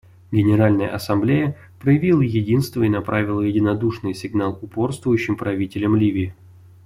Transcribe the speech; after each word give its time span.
Генеральная 0.31 0.89
Ассамблея 0.95 1.55
проявила 1.79 2.21
единство 2.23 2.81
и 2.81 2.89
направила 2.89 3.41
единодушный 3.41 4.15
сигнал 4.15 4.57
упорствующим 4.59 5.35
правителям 5.37 5.95
Ливии. 5.95 6.33